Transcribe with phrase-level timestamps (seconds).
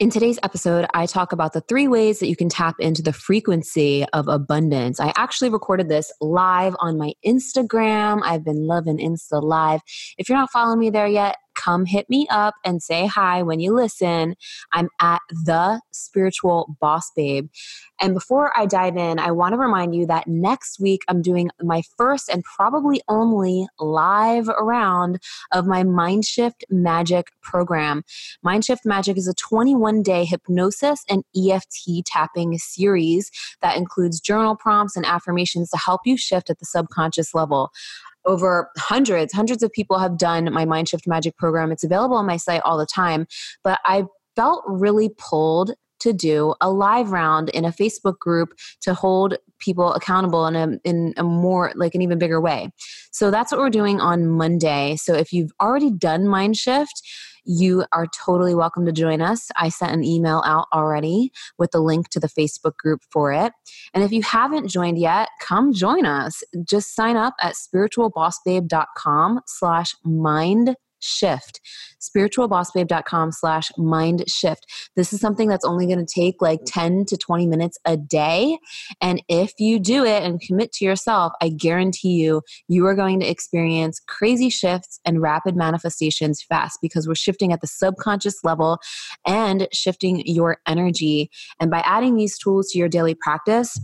[0.00, 3.12] In today's episode, I talk about the three ways that you can tap into the
[3.12, 4.98] frequency of abundance.
[4.98, 8.20] I actually recorded this live on my Instagram.
[8.24, 9.82] I've been loving Insta Live.
[10.18, 13.60] If you're not following me there yet, come hit me up and say hi when
[13.60, 14.36] you listen.
[14.72, 17.48] I'm at the spiritual boss babe.
[18.00, 21.50] And before I dive in, I want to remind you that next week I'm doing
[21.62, 25.20] my first and probably only live round
[25.52, 28.04] of my Mindshift Magic program.
[28.44, 33.30] Mindshift Magic is a 21 day hypnosis and EFT tapping series
[33.62, 37.70] that includes journal prompts and affirmations to help you shift at the subconscious level
[38.26, 41.72] over hundreds, hundreds of people have done my Mindshift Magic program.
[41.72, 43.26] It's available on my site all the time,
[43.62, 44.04] but I
[44.36, 48.50] felt really pulled to do a live round in a Facebook group
[48.82, 52.70] to hold people accountable in a in a more like an even bigger way.
[53.10, 54.96] So that's what we're doing on Monday.
[54.96, 57.00] So if you've already done Mindshift,
[57.44, 59.50] you are totally welcome to join us.
[59.56, 63.52] I sent an email out already with the link to the Facebook group for it.
[63.92, 66.42] And if you haven't joined yet, come join us.
[66.64, 71.60] Just sign up at spiritualbossbabe.com slash mind shift.
[72.00, 74.66] Spiritualbossbabe.com slash mind shift.
[74.96, 78.58] This is something that's only going to take like 10 to 20 minutes a day.
[79.00, 83.20] And if you do it and commit to yourself i guarantee you you are going
[83.20, 88.78] to experience crazy shifts and rapid manifestations fast because we're shifting at the subconscious level
[89.26, 91.30] and shifting your energy.
[91.60, 93.78] And by adding these tools to your daily practice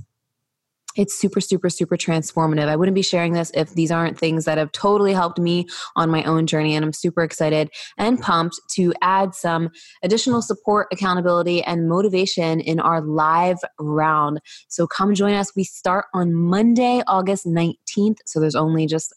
[0.97, 2.69] it's super, super, super transformative.
[2.69, 5.67] I wouldn't be sharing this if these aren't things that have totally helped me
[5.97, 6.75] on my own journey.
[6.75, 9.71] And I'm super excited and pumped to add some
[10.03, 14.41] additional support, accountability, and motivation in our live round.
[14.69, 15.55] So come join us.
[15.55, 18.19] We start on Monday, August 19th.
[18.27, 19.15] So there's only just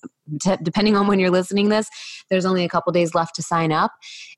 [0.64, 1.88] depending on when you're listening this,
[2.30, 3.92] there's only a couple days left to sign up.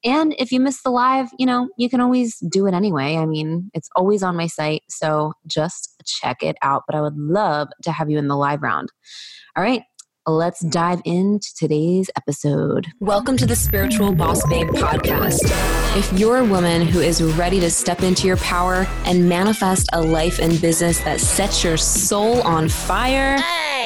[0.04, 3.18] And if you miss the live, you know, you can always do it anyway.
[3.18, 6.84] I mean, it's always on my site, so just check it out.
[6.88, 8.92] But I would love to have you in the live round.
[9.56, 9.84] All right,
[10.28, 12.88] let's dive into today's episode.
[13.00, 15.44] Welcome to the Spiritual Boss Babe podcast.
[15.96, 20.02] If you're a woman who is ready to step into your power and manifest a
[20.02, 23.38] life and business that sets your soul on fire,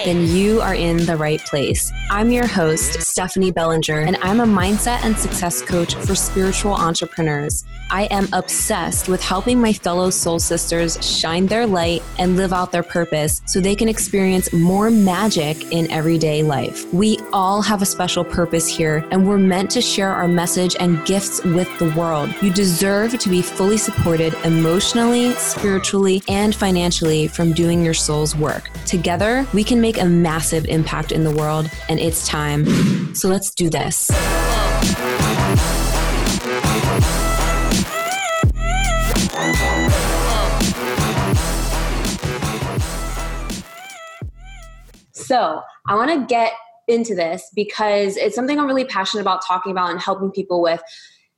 [0.06, 1.92] then you are in the right place.
[2.10, 7.66] I'm your host, Stephanie Bellinger, and I'm a mindset and success coach for spiritual entrepreneurs.
[7.92, 12.72] I am obsessed with helping my fellow soul sisters shine their light and live out
[12.72, 16.92] their purpose so they can experience more magic in everyday life.
[16.94, 21.04] We all have a special purpose here, and we're meant to share our message and
[21.06, 22.34] gifts with the world.
[22.42, 28.70] You deserve to be fully supported emotionally, spiritually, and financially from doing your soul's work.
[28.86, 32.66] Together, we can make a massive impact in the world, and it's time.
[33.16, 34.10] So let's do this.
[45.30, 46.54] So, I want to get
[46.88, 50.82] into this because it's something I'm really passionate about talking about and helping people with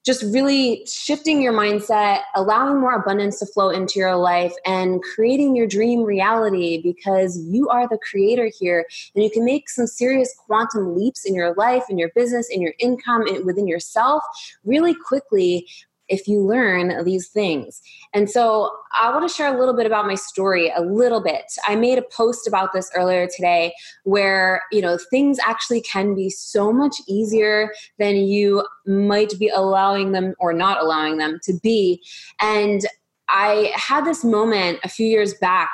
[0.06, 5.58] just really shifting your mindset, allowing more abundance to flow into your life, and creating
[5.58, 8.86] your dream reality because you are the creator here.
[9.14, 12.62] And you can make some serious quantum leaps in your life, in your business, in
[12.62, 14.24] your income, within yourself
[14.64, 15.68] really quickly
[16.12, 17.82] if you learn these things.
[18.14, 18.70] And so
[19.02, 21.46] I want to share a little bit about my story, a little bit.
[21.66, 23.74] I made a post about this earlier today
[24.04, 30.12] where, you know, things actually can be so much easier than you might be allowing
[30.12, 32.04] them or not allowing them to be.
[32.40, 32.82] And
[33.30, 35.72] I had this moment a few years back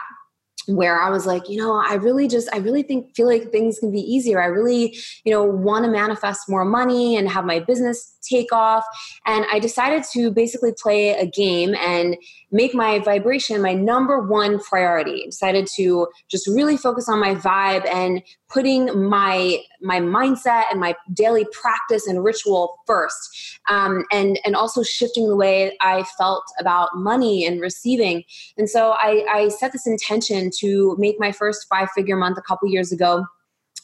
[0.68, 3.80] where I was like, you know, I really just, I really think, feel like things
[3.80, 4.42] can be easier.
[4.42, 8.86] I really, you know, want to manifest more money and have my business take off.
[9.26, 12.18] And I decided to basically play a game and
[12.52, 15.24] make my vibration my number one priority.
[15.24, 20.80] I decided to just really focus on my vibe and putting my my mindset and
[20.80, 26.44] my daily practice and ritual first, um, and and also shifting the way I felt
[26.60, 28.24] about money and receiving.
[28.58, 32.42] And so I, I set this intention to make my first five figure month a
[32.42, 33.26] couple years ago,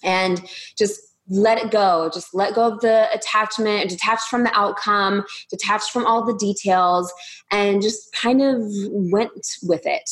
[0.04, 0.44] and
[0.78, 1.00] just
[1.30, 6.06] let it go just let go of the attachment detached from the outcome detached from
[6.06, 7.12] all the details
[7.50, 8.58] and just kind of
[8.92, 10.10] went with it.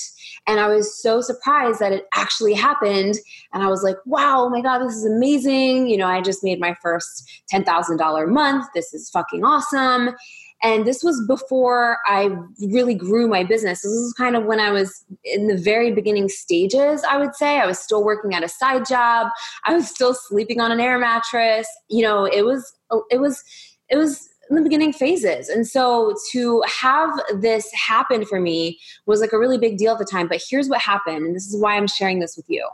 [0.48, 3.16] And i was so surprised that it actually happened.
[3.54, 5.88] And i was like wow oh my god this is amazing.
[5.88, 8.68] You know i just made my first $10000 month.
[8.74, 10.16] This is fucking awesome
[10.64, 12.30] and this was before I
[12.60, 13.82] really grew my business.
[13.82, 17.60] This was kind of when I was in the very beginning stages, I would say.
[17.60, 19.30] I was still working at a side job.
[19.66, 21.68] I was still sleeping on an air mattress.
[21.90, 22.74] You know, it was,
[23.10, 23.44] it was,
[23.90, 25.50] it was in the beginning phases.
[25.50, 27.10] And so to have
[27.40, 30.28] this happen for me was like a really big deal at the time.
[30.28, 32.68] But here's what happened, and this is why I'm sharing this with you.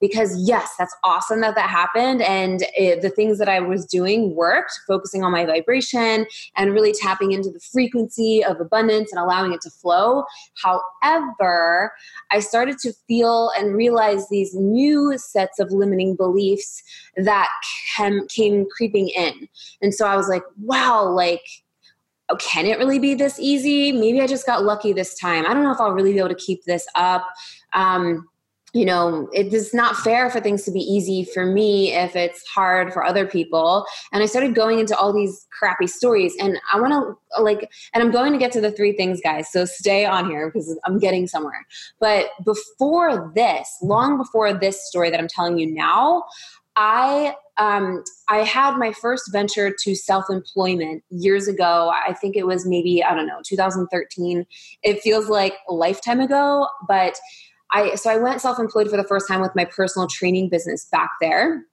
[0.00, 2.22] Because yes, that's awesome that that happened.
[2.22, 6.92] And it, the things that I was doing worked, focusing on my vibration and really
[6.92, 10.24] tapping into the frequency of abundance and allowing it to flow.
[10.62, 11.92] However,
[12.30, 16.82] I started to feel and realize these new sets of limiting beliefs
[17.16, 17.48] that
[17.96, 19.48] came, came creeping in.
[19.82, 21.42] And so I was like, wow, like,
[22.28, 23.92] oh, can it really be this easy?
[23.92, 25.46] Maybe I just got lucky this time.
[25.46, 27.26] I don't know if I'll really be able to keep this up.
[27.72, 28.28] Um,
[28.74, 32.46] you know, it is not fair for things to be easy for me if it's
[32.46, 33.86] hard for other people.
[34.12, 36.34] And I started going into all these crappy stories.
[36.38, 39.50] And I want to, like, and I'm going to get to the three things, guys.
[39.50, 41.66] So stay on here because I'm getting somewhere.
[41.98, 46.24] But before this, long before this story that I'm telling you now,
[46.76, 51.92] I um, I had my first venture to self employment years ago.
[51.92, 54.46] I think it was maybe I don't know 2013.
[54.84, 57.18] It feels like a lifetime ago, but
[57.72, 60.86] I so I went self employed for the first time with my personal training business
[60.90, 61.64] back there.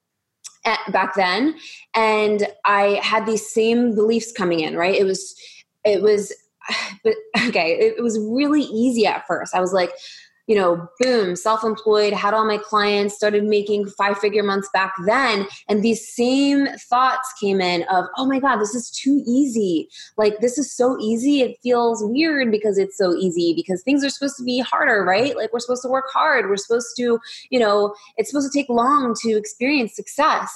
[0.67, 1.59] At, back then
[1.93, 5.35] and i had these same beliefs coming in right it was
[5.83, 6.33] it was
[7.03, 7.13] but
[7.45, 9.91] okay it was really easy at first i was like
[10.47, 14.93] you know, boom, self employed, had all my clients, started making five figure months back
[15.05, 15.47] then.
[15.67, 19.89] And these same thoughts came in of, oh my God, this is too easy.
[20.17, 21.41] Like, this is so easy.
[21.41, 25.35] It feels weird because it's so easy, because things are supposed to be harder, right?
[25.35, 26.47] Like, we're supposed to work hard.
[26.47, 27.19] We're supposed to,
[27.49, 30.51] you know, it's supposed to take long to experience success.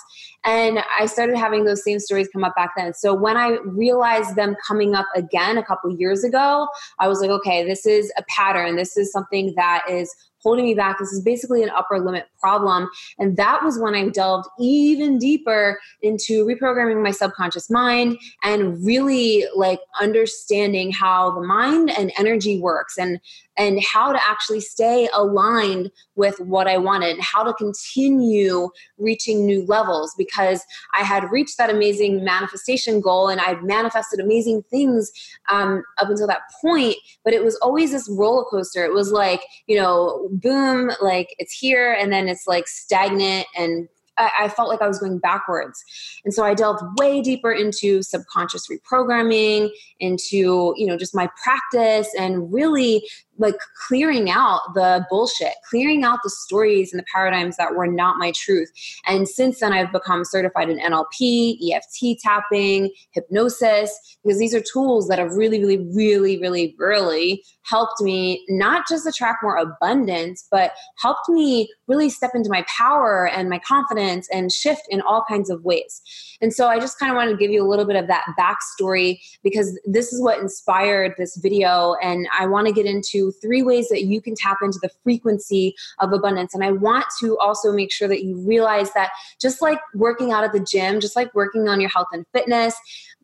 [0.45, 2.94] And I started having those same stories come up back then.
[2.94, 6.68] So when I realized them coming up again a couple years ago,
[7.00, 8.75] I was like, okay, this is a pattern.
[8.75, 10.97] This is something that is holding me back.
[10.99, 12.89] This is basically an upper limit problem.
[13.17, 19.45] And that was when I delved even deeper into reprogramming my subconscious mind and really
[19.55, 23.19] like understanding how the mind and energy works and
[23.59, 29.65] and how to actually stay aligned with what I wanted, how to continue reaching new
[29.65, 30.63] levels because
[30.94, 35.11] I had reached that amazing manifestation goal and I'd manifested amazing things
[35.51, 36.95] um, up until that point.
[37.25, 38.85] But it was always this roller coaster.
[38.85, 43.89] It was like, you know, boom, like it's here and then it's like stagnant and
[44.19, 45.83] I, felt like I was going backwards.
[46.25, 49.69] And so I delved way deeper into subconscious reprogramming,
[50.00, 53.07] into, you know, just my practice and really
[53.39, 53.56] like
[53.88, 58.31] clearing out the bullshit, clearing out the stories and the paradigms that were not my
[58.36, 58.69] truth.
[59.07, 65.07] And since then, I've become certified in NLP, EFT tapping, hypnosis, because these are tools
[65.07, 70.74] that have really, really, really, really, really helped me not just attract more abundance, but
[70.97, 75.50] helped me really step into my power and my confidence and shift in all kinds
[75.50, 76.01] of ways.
[76.42, 78.25] And so I just kind of wanted to give you a little bit of that
[78.39, 81.95] backstory because this is what inspired this video.
[82.01, 85.75] And I want to get into three ways that you can tap into the frequency
[85.99, 86.53] of abundance.
[86.53, 90.43] And I want to also make sure that you realize that just like working out
[90.43, 92.75] at the gym, just like working on your health and fitness,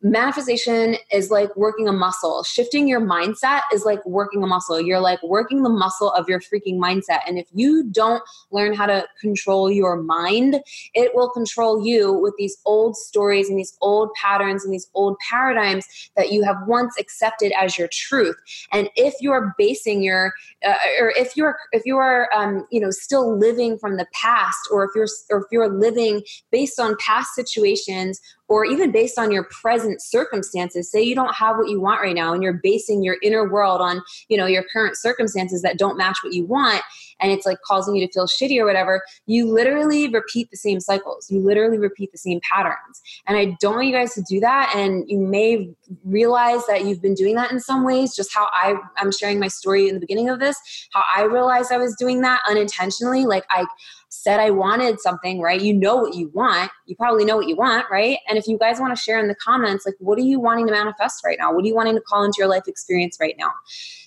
[0.01, 2.43] manifestation is like working a muscle.
[2.43, 4.79] Shifting your mindset is like working a muscle.
[4.79, 7.19] You're like working the muscle of your freaking mindset.
[7.27, 8.21] And if you don't
[8.51, 10.59] learn how to control your mind,
[10.93, 15.17] it will control you with these old stories and these old patterns and these old
[15.29, 18.35] paradigms that you have once accepted as your truth.
[18.71, 20.33] And if you're basing your,
[20.65, 24.59] uh, or if you're, if you are, um, you know, still living from the past,
[24.71, 26.21] or if you're, or if you're living
[26.51, 31.57] based on past situations or even based on your present circumstances say you don't have
[31.57, 34.63] what you want right now and you're basing your inner world on you know your
[34.71, 36.81] current circumstances that don't match what you want
[37.19, 40.79] and it's like causing you to feel shitty or whatever you literally repeat the same
[40.79, 41.29] cycles.
[41.29, 43.01] You literally repeat the same patterns.
[43.27, 45.69] And i don't want you guys to do that and you may
[46.03, 49.47] realize that you've been doing that in some ways just how i i'm sharing my
[49.47, 50.57] story in the beginning of this
[50.93, 53.65] how i realized i was doing that unintentionally like i
[54.09, 55.61] said I wanted something, right?
[55.61, 56.71] You know what you want.
[56.85, 58.17] You probably know what you want, right?
[58.29, 60.67] And if you guys want to share in the comments, like, what are you wanting
[60.67, 61.53] to manifest right now?
[61.53, 63.51] What are you wanting to call into your life experience right now?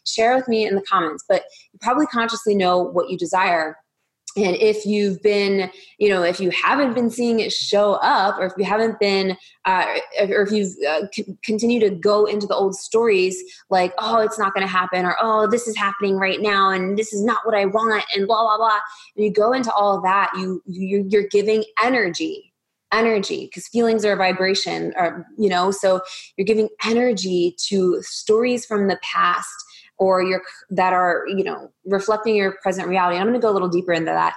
[0.06, 1.24] Share with me in the comments.
[1.28, 3.76] But you probably consciously know what you desire
[4.44, 8.46] and if you've been you know if you haven't been seeing it show up or
[8.46, 9.84] if you haven't been uh,
[10.30, 13.36] or if you've uh, c- continue to go into the old stories
[13.70, 16.96] like oh it's not going to happen or oh this is happening right now and
[16.96, 18.78] this is not what i want and blah blah blah.
[19.16, 22.52] And you go into all of that you, you you're giving energy
[22.92, 26.00] energy because feelings are a vibration or you know so
[26.36, 29.52] you're giving energy to stories from the past
[29.98, 33.52] or your that are you know reflecting your present reality i'm going to go a
[33.52, 34.34] little deeper into that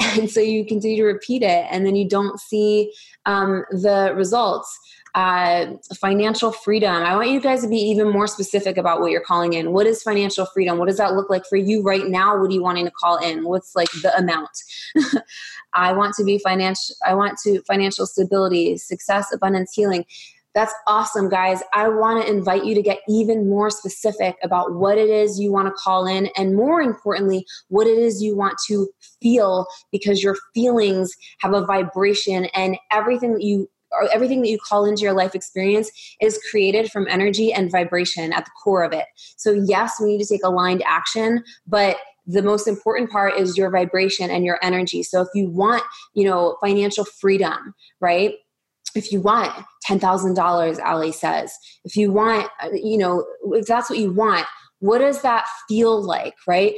[0.18, 2.92] and so you continue to repeat it and then you don't see
[3.26, 4.78] um, the results
[5.14, 5.66] uh,
[6.00, 7.02] financial freedom.
[7.02, 9.72] I want you guys to be even more specific about what you're calling in.
[9.72, 10.78] What is financial freedom?
[10.78, 12.38] What does that look like for you right now?
[12.38, 13.44] What are you wanting to call in?
[13.44, 14.50] What's like the amount?
[15.74, 16.94] I want to be financial.
[17.06, 20.04] I want to financial stability, success, abundance, healing.
[20.54, 21.62] That's awesome, guys.
[21.72, 25.52] I want to invite you to get even more specific about what it is you
[25.52, 28.88] want to call in, and more importantly, what it is you want to
[29.22, 33.68] feel because your feelings have a vibration, and everything that you
[34.12, 35.90] everything that you call into your life experience
[36.20, 39.04] is created from energy and vibration at the core of it.
[39.36, 43.70] So, yes, we need to take aligned action, but the most important part is your
[43.70, 45.02] vibration and your energy.
[45.02, 45.82] So, if you want,
[46.14, 48.34] you know, financial freedom, right?
[48.94, 49.52] If you want
[49.88, 51.52] $10,000, Ali says,
[51.84, 54.46] if you want, you know, if that's what you want,
[54.80, 56.74] what does that feel like, right?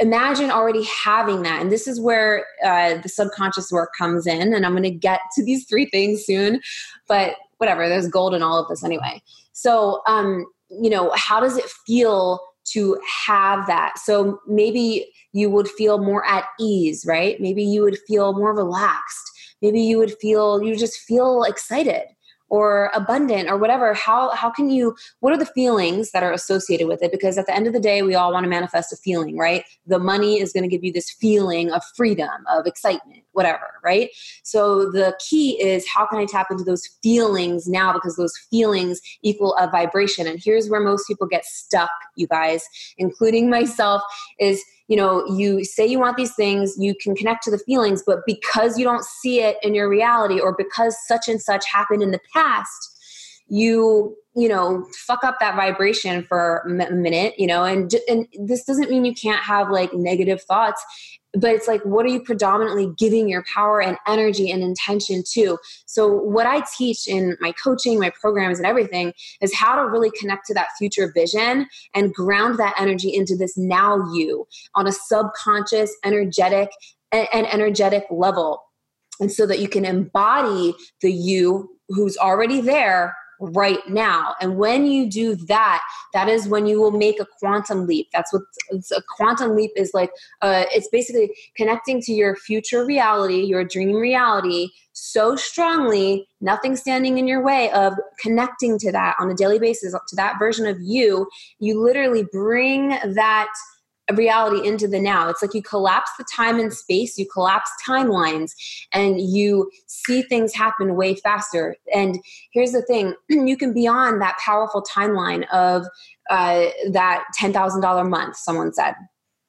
[0.00, 1.60] imagine already having that.
[1.60, 5.20] And this is where uh, the subconscious work comes in and i'm going to get
[5.34, 6.60] to these three things soon
[7.08, 9.22] but whatever there's gold in all of this anyway.
[9.52, 12.40] So um you know how does it feel
[12.72, 13.98] to have that?
[13.98, 17.40] So maybe you would feel more at ease right?
[17.40, 19.31] Maybe you would feel more relaxed
[19.62, 22.04] maybe you would feel you just feel excited
[22.48, 23.94] or abundant or whatever.
[23.94, 27.10] How how can you what are the feelings that are associated with it?
[27.10, 29.64] Because at the end of the day we all want to manifest a feeling right?
[29.86, 34.10] The money is going to give you this feeling of freedom of excitement whatever right?
[34.42, 37.92] So the key is how can i tap into those feelings now?
[37.92, 40.26] Because those feelings equal a vibration.
[40.26, 42.64] And here's where most people get stuck you guys
[42.98, 44.02] including myself
[44.38, 48.02] is you know you say you want these things you can connect to the feelings
[48.06, 52.02] but because you don't see it in your reality or because such and such happened
[52.02, 52.98] in the past
[53.48, 57.64] you you know fuck up that vibration for a minute you know?
[57.64, 60.82] And and this doesn't mean you can't have like negative thoughts
[61.34, 65.58] but it's like what are you predominantly giving your power and energy and intention to?
[65.86, 70.10] So what i teach in my coaching my programs and everything is how to really
[70.18, 74.92] connect to that future vision and ground that energy into this now you on a
[74.92, 76.70] subconscious energetic
[77.12, 78.62] and, energetic level.
[79.20, 84.34] And so that you can embody the you who's already there right now.
[84.40, 85.82] And when you do that,
[86.12, 88.08] that is when you will make a quantum leap.
[88.12, 90.10] That's what a quantum leap is like.
[90.40, 97.18] Uh, it's basically connecting to your future reality, your dream reality, so strongly, nothing standing
[97.18, 100.76] in your way of connecting to that on a daily basis, to that version of
[100.80, 101.26] you.
[101.58, 103.48] You literally bring that
[104.14, 105.28] reality into the now.
[105.28, 108.52] It's like you collapse the time and space, you collapse timelines,
[108.92, 111.76] and you see things happen way faster.
[111.94, 112.18] And
[112.52, 115.86] here's the thing you can be on that powerful timeline of
[116.30, 118.94] uh, that $10,000 month, someone said.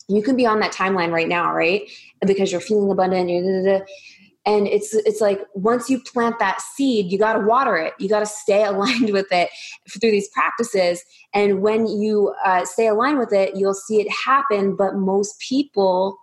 [0.09, 1.89] You can be on that timeline right now, right?
[2.25, 3.85] Because you're feeling abundant, you're,
[4.45, 7.93] and it's it's like once you plant that seed you got to water it.
[7.99, 9.49] You got to stay aligned with it
[9.89, 11.03] through these practices.
[11.33, 16.17] And when you uh, stay aligned with it you'll see it happen but most people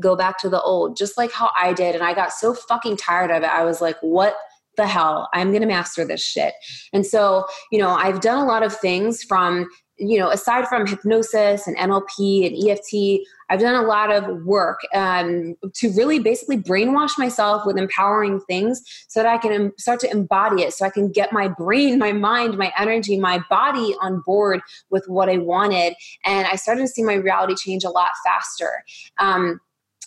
[0.00, 0.96] go back to the old.
[0.96, 3.80] Just like how i did and i got so fucking tired of it i was
[3.80, 4.36] like what
[4.78, 5.28] the hell?
[5.34, 6.54] I'm to master this shit.
[6.94, 9.68] And so you know i've done a lot of things from
[10.02, 14.80] you know, aside from hypnosis and NLP and EFT, I've done a lot of work
[14.94, 20.10] um, to really basically brainwash myself with empowering things so that I can start to
[20.10, 24.22] embody it, so I can get my brain, my mind, my energy, my body on
[24.26, 25.94] board with what I wanted.
[26.24, 28.82] And I started to see my reality change a lot faster.
[29.18, 29.60] Um,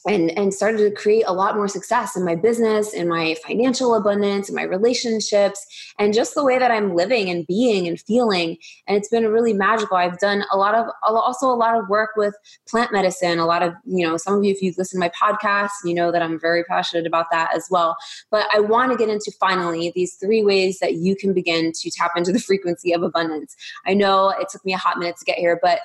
[0.07, 3.95] and and started to create a lot more success in my business in my financial
[3.95, 5.65] abundance in my relationships
[5.99, 8.57] and just the way that i'm living and being and feeling.
[8.87, 9.97] And it's been really magical.
[9.97, 12.35] I've done a lot of also a lot of work with
[12.67, 13.39] plant medicine.
[13.39, 15.93] A lot of you know some of you if you've listened to my podcast you
[15.93, 17.95] know that i'm very passionate about that as well.
[18.31, 21.91] But i want to get into finally these three ways that you can begin to
[21.91, 23.55] tap into the frequency of abundance.
[23.85, 25.79] I know it took me a hot minute to get here but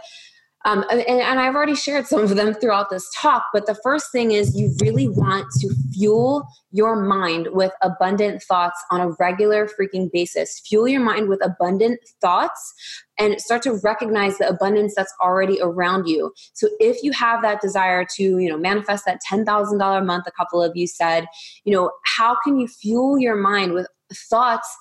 [0.65, 4.13] um, and, and, I've already shared some of them throughout this talk, but the first
[4.13, 9.67] thing is you really want to fuel your mind with abundant thoughts on a regular
[9.67, 10.61] freaking basis.
[10.69, 12.75] Fuel your mind with abundant thoughts
[13.19, 16.33] and start to recognize the abundance that's already around you.
[16.53, 20.31] So if you have that desire to, you know, manifest that $10,000 a month, a
[20.31, 21.27] couple of you said,
[21.65, 23.87] you know, how can you fuel your mind with
[24.29, 24.77] thoughts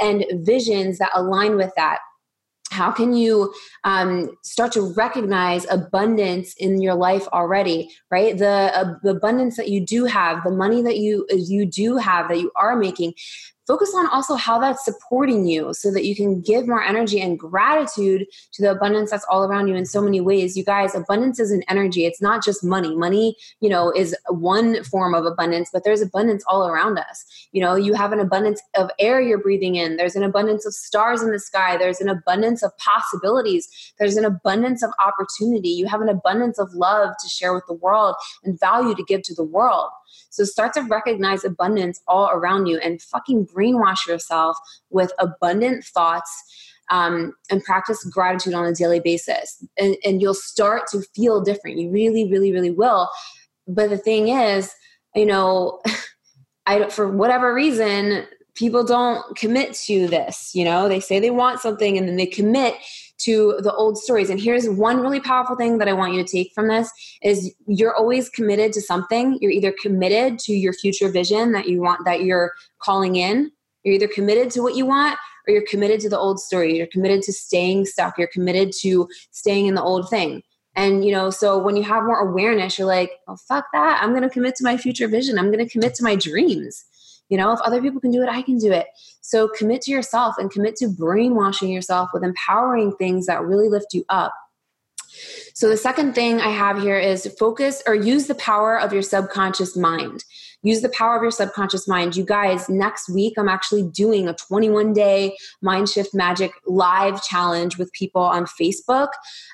[0.00, 2.00] and visions that align with that?
[2.72, 3.52] How can you
[3.84, 8.36] um, start to recognize abundance in your life already right?
[8.38, 12.28] The, uh, the abundance that you do have the money that you you do have
[12.28, 13.14] that you are making
[13.72, 17.38] focus on also how that's supporting you so that you can give more energy and
[17.38, 20.58] gratitude to the abundance that's all around you in so many ways.
[20.58, 22.04] You guys, abundance is an energy.
[22.04, 22.94] It's not just money.
[22.94, 27.24] Money, you know, is one form of abundance, but there's abundance all around us.
[27.52, 30.74] You know, you have an abundance of air you're breathing in, there's an abundance of
[30.74, 35.70] stars in the sky, there's an abundance of possibilities, there's an abundance of opportunity.
[35.70, 39.22] You have an abundance of love to share with the world and value to give
[39.22, 39.88] to the world.
[40.30, 44.56] So start to recognize abundance all around you and fucking brainwash yourself
[44.90, 46.30] with abundant thoughts
[46.90, 49.64] um, and practice gratitude on a daily basis.
[49.78, 51.78] And, and you'll start to feel different.
[51.78, 53.08] You really, really, really will.
[53.66, 54.72] But the thing is,
[55.14, 55.80] you know,
[56.66, 60.54] I for whatever reason, people don't commit to this.
[60.54, 62.74] You know, they say they want something and then they commit
[63.24, 64.30] to the old stories.
[64.30, 66.90] And here's one really powerful thing that I want you to take from this
[67.22, 69.38] is you're always committed to something.
[69.40, 72.52] You're either committed to your future vision that you want that you're
[72.82, 73.50] calling in.
[73.84, 76.76] You're either committed to what you want or you're committed to the old story.
[76.76, 78.18] You're committed to staying stuck.
[78.18, 80.42] You're committed to staying in the old thing.
[80.74, 84.00] And you know, so when you have more awareness, you're like, "Oh fuck that.
[84.02, 85.38] I'm going to commit to my future vision.
[85.38, 86.84] I'm going to commit to my dreams."
[87.32, 88.88] You know, if other people can do it, I can do it.
[89.22, 93.94] So commit to yourself and commit to brainwashing yourself with empowering things that really lift
[93.94, 94.34] you up.
[95.54, 99.00] So, the second thing I have here is focus or use the power of your
[99.00, 100.24] subconscious mind.
[100.62, 102.16] Use the power of your subconscious mind.
[102.16, 107.78] You guys, next week, I'm actually doing a 21 day Mind Shift Magic live challenge
[107.78, 109.08] with people on Facebook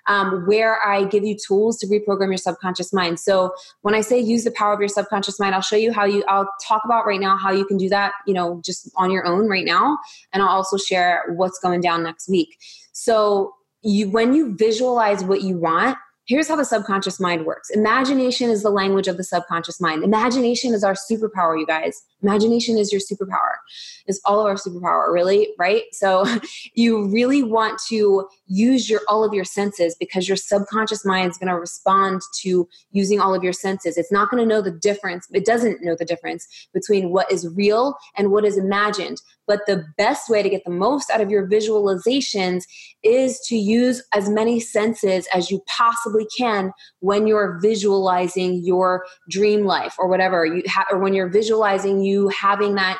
[0.06, 3.18] um, where I give you tools to reprogram your subconscious mind.
[3.18, 6.04] So, when I say use the power of your subconscious mind, I'll show you how
[6.04, 9.10] you, I'll talk about right now how you can do that, you know, just on
[9.10, 9.98] your own right now.
[10.32, 12.58] And I'll also share what's going down next week.
[12.92, 15.96] So, you when you visualize what you want
[16.28, 17.70] here's how the subconscious mind works.
[17.70, 20.04] Imagination is the language of the subconscious mind.
[20.04, 22.02] Imagination is our superpower you guys.
[22.23, 23.56] Imagination is your superpower.
[24.06, 25.85] Is all of our superpower really right?
[25.92, 26.26] So
[26.75, 31.38] you really want to use your all of your senses because your subconscious mind is
[31.38, 33.97] going to respond to using all of your senses.
[33.97, 37.49] It's not going to know the difference it doesn't know the difference between what is
[37.54, 41.31] real and what is imagined but the best way to get the most out of
[41.31, 42.64] your visualizations
[43.02, 49.65] is to use as many senses as you possibly can when you're visualizing your dream
[49.65, 52.99] life or whatever you have or when you're visualizing you having that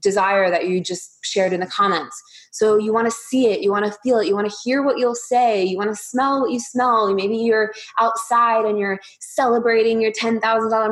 [0.00, 2.20] desire that you just shared in the comments.
[2.52, 4.82] So you want to see it, you want to feel it, you want to hear
[4.82, 7.12] what you'll say, you want to smell what you smell.
[7.12, 10.40] Maybe you're outside and you're celebrating your $10,000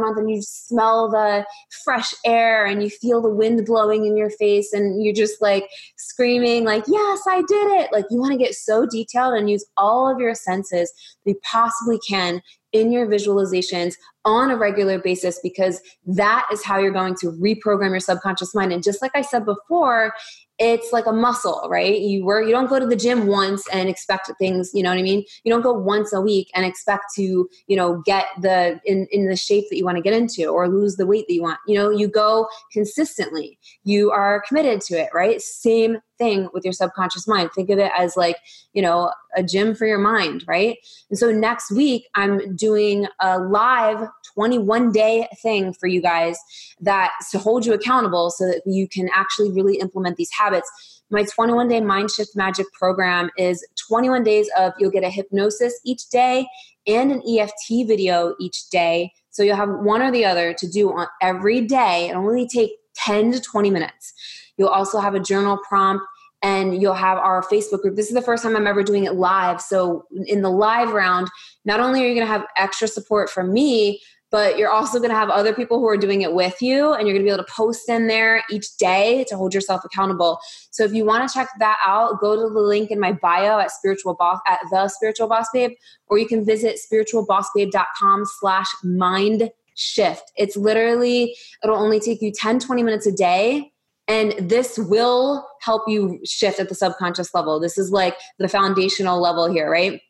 [0.00, 1.44] month and you smell the
[1.84, 5.68] fresh air and you feel the wind blowing in your face and you're just like
[5.96, 9.64] screaming like, "Yes, I did it." Like you want to get so detailed and use
[9.76, 10.92] all of your senses
[11.24, 16.78] that you possibly can in your visualizations on a regular basis because that is how
[16.78, 18.72] you're going to reprogram your subconscious mind.
[18.72, 20.12] And just like I said before,
[20.58, 22.00] it's like a muscle, right?
[22.00, 24.98] You work, you don't go to the gym once and expect things, you know what
[24.98, 25.24] I mean?
[25.42, 29.28] You don't go once a week and expect to, you know, get the in, in
[29.28, 31.58] the shape that you want to get into or lose the weight that you want.
[31.66, 33.58] You know, you go consistently.
[33.82, 35.40] You are committed to it, right?
[35.40, 37.50] Same thing with your subconscious mind.
[37.52, 38.36] Think of it as like,
[38.72, 40.78] you know, a gym for your mind, right?
[41.10, 46.38] And so next week I'm doing a live 21 day thing for you guys
[46.80, 50.70] that to hold you accountable so that you can actually really implement these habits.
[51.10, 55.78] My 21 day mind shift magic program is 21 days of you'll get a hypnosis
[55.84, 56.46] each day
[56.86, 59.12] and an EFT video each day.
[59.30, 62.08] So you'll have one or the other to do on every day.
[62.10, 64.12] It only take 10 to 20 minutes.
[64.56, 66.04] You'll also have a journal prompt
[66.42, 67.96] and you'll have our Facebook group.
[67.96, 69.60] This is the first time I'm ever doing it live.
[69.60, 71.28] So in the live round,
[71.64, 74.00] not only are you going to have extra support from me,
[74.32, 77.06] but you're also going to have other people who are doing it with you and
[77.06, 80.40] you're going to be able to post in there each day to hold yourself accountable
[80.70, 83.60] so if you want to check that out go to the link in my bio
[83.60, 85.72] at spiritual boss at the spiritual boss babe
[86.08, 92.58] or you can visit spiritualbossbabe.com slash mind shift it's literally it'll only take you 10
[92.58, 93.70] 20 minutes a day
[94.08, 99.20] and this will help you shift at the subconscious level this is like the foundational
[99.20, 100.00] level here right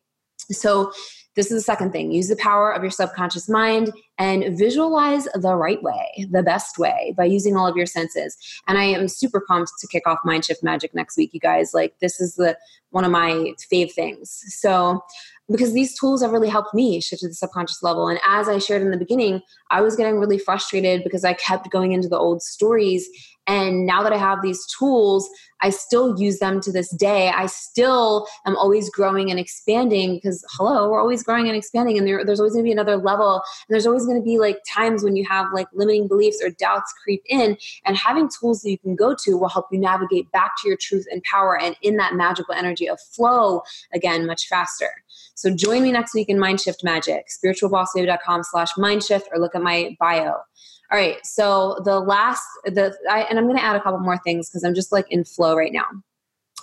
[0.51, 0.91] so
[1.35, 2.13] this is the second thing.
[2.13, 7.15] Use the power of your subconscious mind and visualize the right way, the best way
[7.17, 8.37] by using all of your senses.
[8.69, 11.73] And I am super pumped to kick off Mind Shift Magic next week, you guys.
[11.73, 12.57] Like this is the
[12.91, 14.43] one of my fave things.
[14.49, 15.03] So
[15.51, 18.09] because these tools have really helped me shift to the subconscious level.
[18.09, 21.71] And as I shared in the beginning, I was getting really frustrated because I kept
[21.71, 23.09] going into the old stories
[23.47, 25.29] And now that I have these tools,
[25.63, 27.29] I still use them to this day.
[27.29, 31.99] I still am always growing and expanding because, hello, we're always growing and expanding.
[31.99, 33.35] And there, there's always going to be another level.
[33.35, 36.51] And there's always going to be like times when you have like limiting beliefs or
[36.51, 37.57] doubts creep in.
[37.85, 40.77] And having tools that you can go to will help you navigate back to your
[40.77, 44.91] truth and power and in that magical energy of flow again much faster.
[45.35, 49.97] So join me next week in Mindshift Magic, spiritualbossbabe.com slash mindshift, or look at my
[49.99, 50.37] bio.
[50.93, 51.25] All right.
[51.25, 54.63] So the last, the I, and I'm going to add a couple more things because
[54.63, 55.87] I'm just like in flow right now.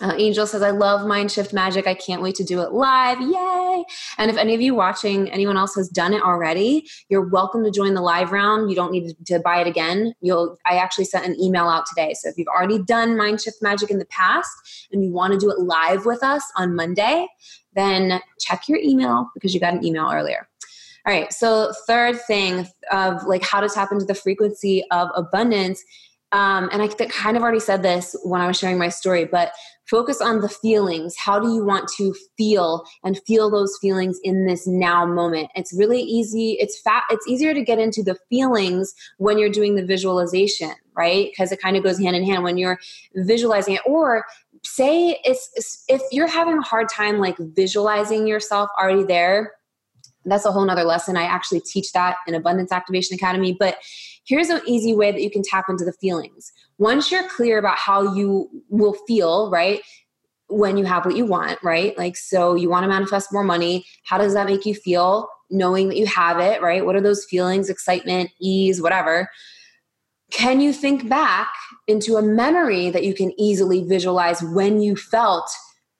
[0.01, 1.87] Uh, Angel says, I love Mind Shift Magic.
[1.87, 3.19] I can't wait to do it live.
[3.19, 3.83] Yay!
[4.17, 7.71] And if any of you watching, anyone else has done it already, you're welcome to
[7.71, 8.69] join the live round.
[8.69, 10.13] You don't need to buy it again.
[10.21, 12.13] You'll, I actually sent an email out today.
[12.13, 15.39] So if you've already done Mind Shift Magic in the past and you want to
[15.39, 17.27] do it live with us on Monday,
[17.73, 20.48] then check your email because you got an email earlier.
[21.09, 21.33] All right.
[21.33, 25.83] So third thing of like how to tap into the frequency of abundance.
[26.31, 29.51] Um, and I kind of already said this when I was sharing my story, but
[29.89, 31.15] focus on the feelings.
[31.17, 35.49] How do you want to feel and feel those feelings in this now moment?
[35.55, 36.57] It's really easy.
[36.59, 37.05] It's fat.
[37.09, 41.31] It's easier to get into the feelings when you're doing the visualization, right?
[41.31, 42.77] Because it kind of goes hand in hand when you're
[43.15, 43.81] visualizing it.
[43.87, 44.25] Or
[44.63, 49.53] say it's if you're having a hard time like visualizing yourself already there
[50.25, 51.17] that's a whole nother lesson.
[51.17, 53.55] I actually teach that in Abundance Activation Academy.
[53.57, 53.77] But
[54.25, 56.51] here's an easy way that you can tap into the feelings.
[56.77, 59.81] Once you're clear about how you will feel, right?
[60.47, 61.97] When you have what you want, right?
[61.97, 63.85] Like, so you want to manifest more money.
[64.05, 66.85] How does that make you feel knowing that you have it, right?
[66.85, 67.69] What are those feelings?
[67.69, 69.29] Excitement, ease, whatever.
[70.31, 71.51] Can you think back
[71.87, 75.49] into a memory that you can easily visualize when you felt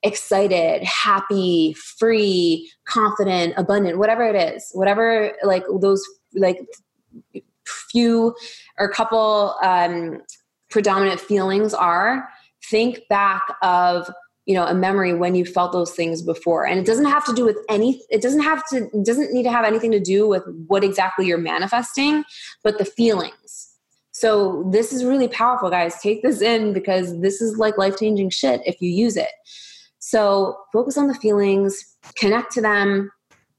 [0.04, 6.04] excited, happy, free, confident, abundant, whatever it is, whatever like those
[6.36, 6.60] like
[7.66, 8.36] few
[8.78, 10.22] or couple um,
[10.70, 12.28] predominant feelings are,
[12.70, 14.10] think back of
[14.46, 16.66] you know a memory when you felt those things before.
[16.66, 19.52] And it doesn't have to do with any it doesn't have to doesn't need to
[19.52, 22.24] have anything to do with what exactly you're manifesting
[22.64, 23.66] but the feelings.
[24.12, 26.02] So this is really powerful guys.
[26.02, 29.30] Take this in because this is like life changing shit if you use it
[30.00, 33.12] so focus on the feelings, connect to them,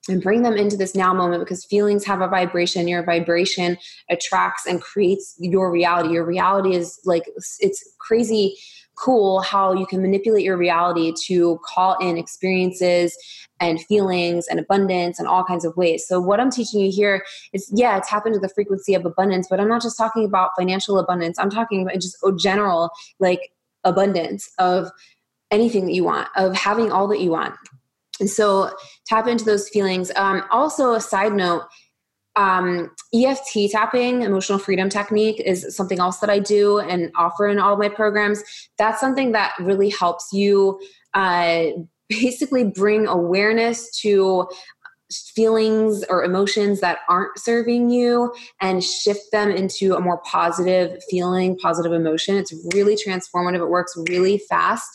[0.08, 2.88] and bring them into this now moment because feelings have a vibration.
[2.88, 3.76] Your vibration
[4.08, 6.14] attracts and creates your reality.
[6.14, 7.24] Your reality is like,
[7.60, 8.56] it's crazy
[9.00, 13.16] cool how you can manipulate your reality to call in experiences
[13.58, 16.06] and feelings and abundance and all kinds of ways.
[16.06, 19.60] So, what I'm teaching you here is yeah, tap into the frequency of abundance, but
[19.60, 23.52] I'm not just talking about financial abundance, I'm talking about just general, like
[23.84, 24.90] abundance of
[25.50, 27.54] anything that you want, of having all that you want.
[28.20, 28.70] And so
[29.06, 30.12] tap into those feelings.
[30.14, 31.62] Um, also, a side note,
[32.36, 37.58] um, EFT tapping, emotional freedom technique, is something else that I do and offer in
[37.58, 38.42] all my programs.
[38.78, 40.80] That's something that really helps you
[41.14, 41.66] uh,
[42.08, 44.48] basically bring awareness to
[45.34, 51.58] feelings or emotions that aren't serving you and shift them into a more positive feeling,
[51.58, 52.36] positive emotion.
[52.36, 53.56] It's really transformative.
[53.56, 54.88] It works really fast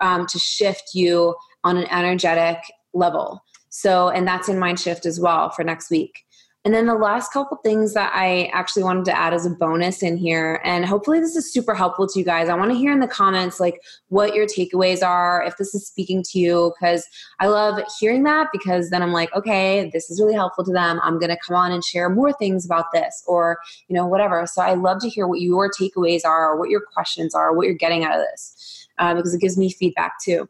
[0.00, 2.58] um, to shift you on an energetic
[2.94, 3.42] level.
[3.68, 6.26] So, and that's in Mind Shift as well for next week.
[6.66, 10.02] And then the last couple things that I actually wanted to add as a bonus
[10.02, 12.48] in here, and hopefully this is super helpful to you guys.
[12.48, 15.86] I want to hear in the comments like what your takeaways are, if this is
[15.86, 17.06] speaking to you, because
[17.38, 20.98] I love hearing that because then I'm like, okay, this is really helpful to them.
[21.04, 24.44] I'm going to come on and share more things about this or, you know, whatever.
[24.46, 27.76] So I love to hear what your takeaways are, what your questions are, what you're
[27.76, 30.48] getting out of this uh, because it gives me feedback too.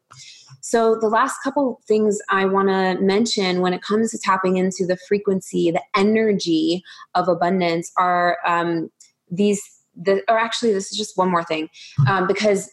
[0.60, 4.86] So, the last couple things I want to mention when it comes to tapping into
[4.86, 6.82] the frequency, the energy
[7.14, 8.90] of abundance are um,
[9.30, 9.62] these,
[9.94, 11.68] the, or actually, this is just one more thing
[12.08, 12.70] um, because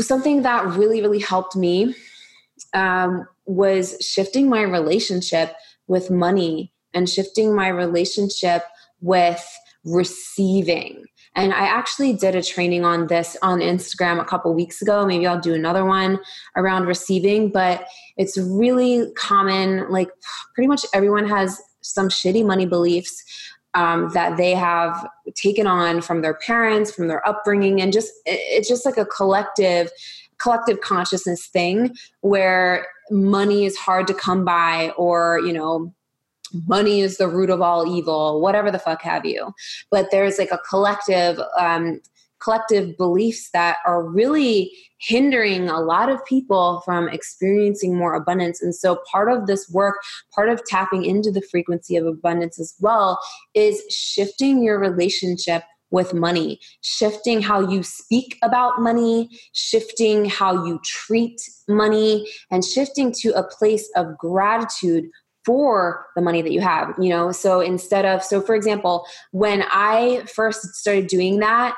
[0.00, 1.94] something that really, really helped me
[2.74, 5.54] um, was shifting my relationship
[5.86, 8.64] with money and shifting my relationship
[9.00, 9.44] with
[9.84, 11.04] receiving.
[11.36, 15.04] And I actually did a training on this on Instagram a couple weeks ago.
[15.04, 16.20] Maybe I'll do another one
[16.56, 19.90] around receiving, but it's really common.
[19.90, 20.10] Like,
[20.54, 23.22] pretty much everyone has some shitty money beliefs
[23.74, 28.68] um, that they have taken on from their parents, from their upbringing, and just it's
[28.68, 29.90] just like a collective
[30.38, 35.92] collective consciousness thing where money is hard to come by or you know
[36.66, 39.52] money is the root of all evil, whatever the fuck have you.
[39.90, 42.00] But there's like a collective, um,
[42.42, 48.62] collective beliefs that are really hindering a lot of people from experiencing more abundance.
[48.62, 49.96] And so, part of this work,
[50.34, 53.18] part of tapping into the frequency of abundance as well,
[53.54, 60.80] is shifting your relationship with money, shifting how you speak about money, shifting how you
[60.84, 65.04] treat money, and shifting to a place of gratitude
[65.44, 69.64] for the money that you have you know so instead of so for example when
[69.70, 71.74] i first started doing that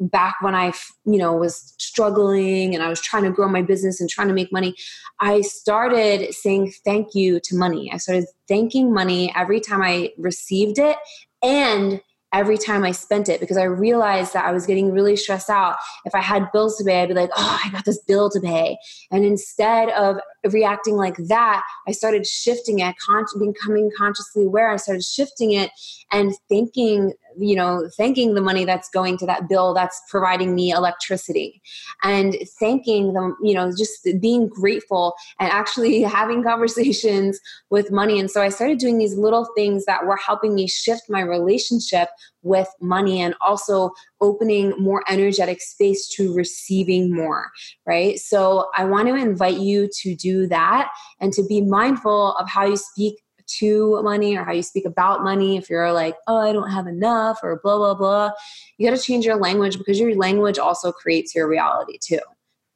[0.00, 0.72] back when I,
[1.04, 4.34] you know, was struggling and I was trying to grow my business and trying to
[4.34, 4.74] make money,
[5.20, 7.92] I started saying thank you to money.
[7.92, 10.96] I started thanking money every time I received it
[11.42, 12.00] and
[12.32, 15.76] every time I spent it because I realized that I was getting really stressed out.
[16.04, 18.40] If I had bills to pay, I'd be like, oh, I got this bill to
[18.40, 18.78] pay.
[19.10, 20.16] And instead of
[20.52, 24.70] reacting like that, I started shifting it, con- becoming consciously aware.
[24.70, 25.70] I started shifting it
[26.12, 30.70] and thinking you know thanking the money that's going to that bill that's providing me
[30.70, 31.60] electricity
[32.02, 37.38] and thanking them you know just being grateful and actually having conversations
[37.70, 41.02] with money and so i started doing these little things that were helping me shift
[41.08, 42.08] my relationship
[42.42, 43.90] with money and also
[44.20, 47.50] opening more energetic space to receiving more,
[47.86, 48.18] right?
[48.18, 50.90] So I want to invite you to do that
[51.20, 53.20] and to be mindful of how you speak
[53.58, 55.56] to money or how you speak about money.
[55.56, 58.30] If you're like, oh, I don't have enough or blah, blah, blah,
[58.78, 62.20] you got to change your language because your language also creates your reality too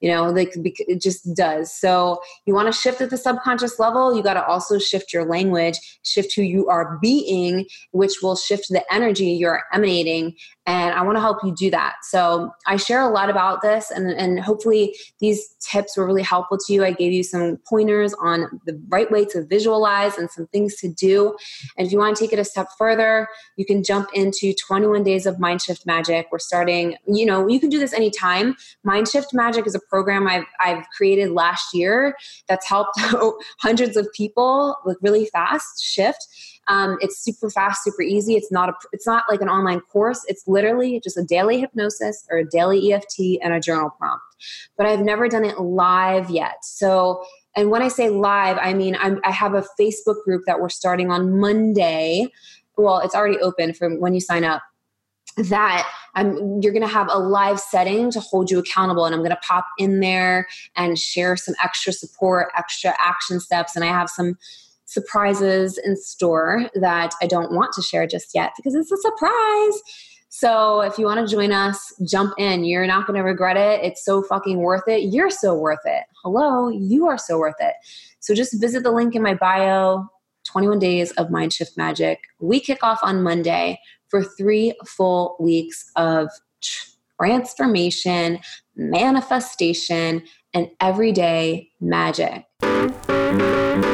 [0.04, 4.14] you know like it just does so you want to shift at the subconscious level
[4.14, 8.66] you got to also shift your language shift who you are being which will shift
[8.68, 10.34] the energy you're emanating
[10.66, 11.96] and I want to help you do that.
[12.04, 16.56] So I share a lot about this, and, and hopefully these tips were really helpful
[16.56, 16.84] to you.
[16.84, 20.88] I gave you some pointers on the right way to visualize and some things to
[20.88, 21.36] do.
[21.76, 25.02] And if you want to take it a step further, you can jump into 21
[25.02, 26.28] Days of Mind Shift Magic.
[26.32, 28.56] We're starting, you know, you can do this anytime.
[28.84, 32.16] Mind Shift Magic is a program I've, I've created last year
[32.48, 32.98] that's helped
[33.60, 36.26] hundreds of people with really fast shift
[36.66, 38.34] um, it's super fast, super easy.
[38.36, 40.24] It's not a, it's not like an online course.
[40.28, 44.24] It's literally just a daily hypnosis or a daily EFT and a journal prompt.
[44.76, 46.64] But I've never done it live yet.
[46.64, 47.24] So,
[47.56, 50.70] and when I say live, I mean I'm, I have a Facebook group that we're
[50.70, 52.28] starting on Monday.
[52.76, 54.62] Well, it's already open from when you sign up
[55.36, 59.20] that I'm, you're going to have a live setting to hold you accountable and i'm
[59.20, 63.88] going to pop in there and share some extra support extra action steps and i
[63.88, 64.36] have some
[64.86, 69.82] surprises in store that I don't want to share just yet because it's a surprise.
[70.28, 72.64] So if you want to join us, jump in.
[72.64, 73.84] You're not going to regret it.
[73.84, 75.12] It's so fucking worth it.
[75.12, 76.04] You're so worth it.
[76.22, 77.74] Hello, you are so worth it.
[78.20, 80.08] So just visit the link in my bio
[80.44, 82.20] 21 days of Mind Shift Magic.
[82.40, 83.78] We kick off on Monday
[84.14, 86.28] for three full weeks of
[87.20, 88.38] transformation,
[88.76, 90.22] manifestation,
[90.54, 92.44] and everyday magic.